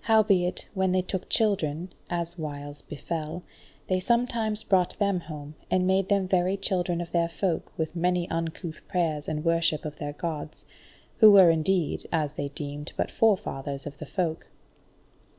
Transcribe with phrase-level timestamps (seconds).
[0.00, 3.42] Howbeit, when they took children, as whiles befell,
[3.88, 8.26] they sometimes brought them home, and made them very children of their Folk with many
[8.30, 10.64] uncouth prayers and worship of their Gods,
[11.18, 14.46] who were indeed, as they deemed, but forefathers of the Folk.